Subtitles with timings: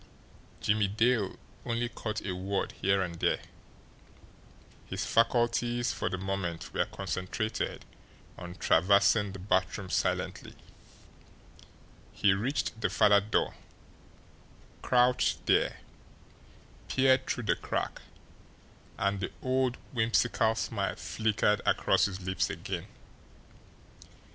[0.61, 3.39] Jimmie Dale only caught a word here and there
[4.87, 7.85] his faculties for the moment were concentrated
[8.35, 10.55] on traversing the bathroom silently.
[12.11, 13.53] He reached the farther door,
[14.81, 15.77] crouched there,
[16.87, 18.01] peered through the crack
[18.97, 22.87] and the old whimsical smile flickered across his lips again.